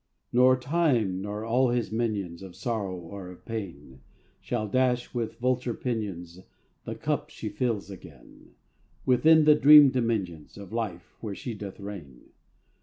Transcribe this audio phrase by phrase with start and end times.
[0.33, 4.01] Nor time nor all his minions Of sorrow or of pain,
[4.41, 6.39] Shall dash with vulture pinions
[6.85, 8.55] The cup she fills again
[9.05, 12.31] Within the dream dominions Of life where she doth reign.